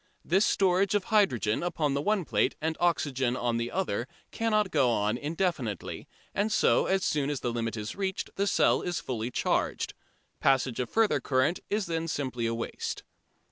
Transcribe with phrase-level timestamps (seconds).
[0.25, 4.89] This storage of hydrogen upon the one plate and oxygen on the other cannot go
[4.89, 9.29] on indefinitely, and so as soon as the limit is reached the cell is fully
[9.29, 9.93] charged.
[10.39, 13.03] Passage of further current is then simply waste.